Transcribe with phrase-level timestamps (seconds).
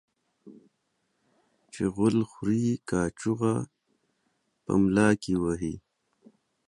[1.73, 3.53] چي غول خوري، کاچوغه
[4.63, 5.75] په ملا کې وهي.